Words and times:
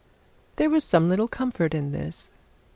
There 0.55 0.71
was 0.71 0.83
some 0.83 1.15
comfort 1.27 1.75
in 1.75 1.91
this. 1.91 2.31